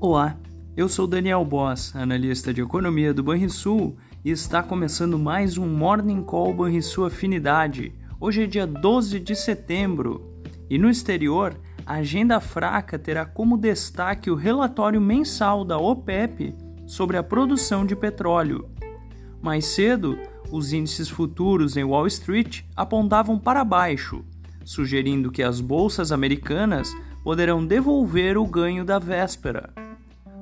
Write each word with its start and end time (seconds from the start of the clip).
Olá, 0.00 0.38
eu 0.76 0.88
sou 0.88 1.08
Daniel 1.08 1.44
Boss, 1.44 1.92
analista 1.96 2.54
de 2.54 2.60
economia 2.60 3.12
do 3.12 3.20
Banrisul, 3.20 3.96
e 4.24 4.30
está 4.30 4.62
começando 4.62 5.18
mais 5.18 5.58
um 5.58 5.66
Morning 5.66 6.22
Call 6.22 6.54
Banrisul 6.54 7.06
Afinidade. 7.06 7.92
Hoje 8.20 8.44
é 8.44 8.46
dia 8.46 8.64
12 8.64 9.18
de 9.18 9.34
setembro 9.34 10.40
e 10.70 10.78
no 10.78 10.88
exterior, 10.88 11.58
a 11.84 11.94
agenda 11.94 12.38
fraca 12.38 12.96
terá 12.96 13.26
como 13.26 13.58
destaque 13.58 14.30
o 14.30 14.36
relatório 14.36 15.00
mensal 15.00 15.64
da 15.64 15.78
OPEP 15.78 16.54
sobre 16.86 17.16
a 17.16 17.22
produção 17.22 17.84
de 17.84 17.96
petróleo. 17.96 18.70
Mais 19.42 19.64
cedo, 19.64 20.16
os 20.52 20.72
índices 20.72 21.08
futuros 21.08 21.76
em 21.76 21.82
Wall 21.82 22.06
Street 22.06 22.62
apontavam 22.76 23.36
para 23.36 23.64
baixo, 23.64 24.24
sugerindo 24.64 25.32
que 25.32 25.42
as 25.42 25.60
bolsas 25.60 26.12
americanas 26.12 26.94
poderão 27.24 27.66
devolver 27.66 28.38
o 28.38 28.46
ganho 28.46 28.84
da 28.84 29.00
véspera. 29.00 29.87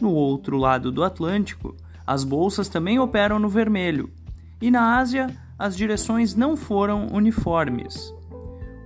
No 0.00 0.12
outro 0.12 0.56
lado 0.56 0.92
do 0.92 1.02
Atlântico, 1.02 1.76
as 2.06 2.24
bolsas 2.24 2.68
também 2.68 2.98
operam 2.98 3.38
no 3.38 3.48
vermelho, 3.48 4.10
e 4.60 4.70
na 4.70 4.98
Ásia 4.98 5.28
as 5.58 5.76
direções 5.76 6.34
não 6.34 6.56
foram 6.56 7.08
uniformes. 7.12 8.14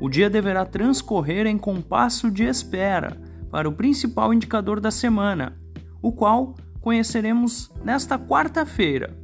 O 0.00 0.08
dia 0.08 0.28
deverá 0.28 0.64
transcorrer 0.64 1.46
em 1.46 1.58
compasso 1.58 2.30
de 2.30 2.44
espera 2.44 3.16
para 3.50 3.68
o 3.68 3.72
principal 3.72 4.32
indicador 4.32 4.80
da 4.80 4.90
semana, 4.90 5.56
o 6.00 6.10
qual 6.10 6.54
conheceremos 6.80 7.70
nesta 7.84 8.18
quarta-feira. 8.18 9.16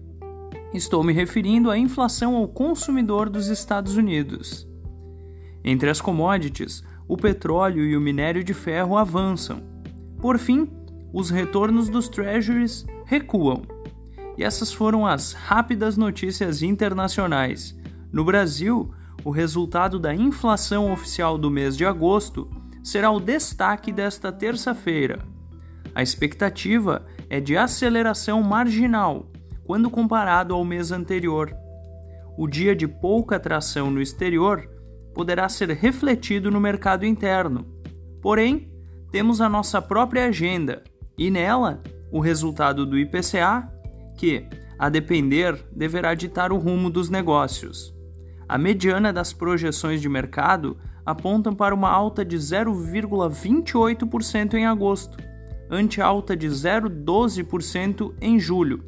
Estou 0.73 1.03
me 1.03 1.13
referindo 1.13 1.71
à 1.71 1.79
inflação 1.79 2.37
ao 2.37 2.47
consumidor 2.47 3.29
dos 3.31 3.49
Estados 3.49 3.97
Unidos. 3.97 4.69
Entre 5.65 5.91
as 5.91 6.01
commodities, 6.01 6.85
o 7.09 7.17
petróleo 7.17 7.85
e 7.85 7.97
o 7.97 8.01
minério 8.01 8.45
de 8.45 8.55
ferro 8.55 8.97
avançam. 8.97 9.63
Por 10.19 10.39
fim, 10.39 10.71
os 11.13 11.31
retornos 11.31 11.89
dos 11.89 12.09
treasuries 12.09 12.87
recuam. 13.05 13.63
E 14.37 14.45
essas 14.45 14.73
foram 14.73 15.07
as 15.07 15.33
rápidas 15.33 15.97
notícias 15.97 16.63
internacionais. 16.63 17.77
No 18.13 18.25
Brasil, 18.25 18.93
o 19.25 19.31
resultado 19.31 19.99
da 19.99 20.15
inflação 20.15 20.93
oficial 20.93 21.37
do 21.37 21.51
mês 21.51 21.77
de 21.77 21.85
agosto 21.85 22.49
será 22.83 23.11
o 23.11 23.21
destaque 23.21 23.91
desta 23.91 24.31
terça-feira. 24.31 25.19
A 25.95 26.03
expectativa 26.03 27.05
é 27.29 27.41
de 27.41 27.57
aceleração 27.57 28.43
marginal 28.43 29.27
quando 29.65 29.91
comparado 29.91 30.55
ao 30.55 30.65
mês 30.65 30.93
anterior. 30.93 31.55
O 32.39 32.47
dia 32.47 32.75
de 32.75 32.87
pouca 32.87 33.37
atração 33.37 33.91
no 33.91 34.01
exterior 34.01 34.67
poderá 35.13 35.49
ser 35.49 35.71
refletido 35.71 36.51
no 36.51 36.61
mercado 36.61 37.05
interno. 37.05 37.67
Porém, 38.23 38.71
temos 39.11 39.41
a 39.41 39.49
nossa 39.49 39.83
própria 39.83 40.27
agenda 40.27 40.83
e 41.19 41.31
nela 41.31 41.83
o 42.11 42.21
resultado 42.21 42.87
do 42.87 42.97
IPCA, 42.97 43.71
que, 44.17 44.47
a 44.79 44.89
depender, 44.89 45.63
deverá 45.71 46.15
ditar 46.15 46.51
o 46.53 46.57
rumo 46.57 46.89
dos 46.89 47.11
negócios. 47.11 47.95
A 48.49 48.57
mediana 48.57 49.13
das 49.13 49.31
projeções 49.33 50.01
de 50.01 50.09
mercado 50.09 50.79
apontam 51.05 51.53
para 51.55 51.75
uma 51.75 51.91
alta 51.91 52.25
de 52.25 52.37
0,28% 52.37 54.55
em 54.55 54.65
agosto, 54.65 55.19
ante 55.71 56.01
alta 56.01 56.35
de 56.37 56.49
0,12% 56.49 58.15
em 58.21 58.39
julho. 58.39 58.85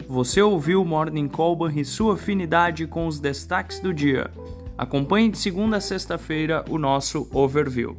Você 0.09 0.41
ouviu 0.41 0.83
o 0.83 0.85
Morning 0.85 1.29
Call 1.29 1.71
e 1.71 1.85
sua 1.85 2.15
afinidade 2.15 2.87
com 2.87 3.07
os 3.07 3.19
destaques 3.19 3.81
do 3.81 3.93
dia. 3.93 4.31
Acompanhe 4.79 5.31
de 5.31 5.39
segunda 5.39 5.79
a 5.79 5.81
sexta-feira 5.81 6.65
o 6.69 6.79
nosso 6.79 7.27
overview. 7.33 7.97